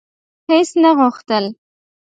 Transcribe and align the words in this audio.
هیڅ 0.49 0.69
نه 0.83 0.91
غوښتل: 0.97 1.45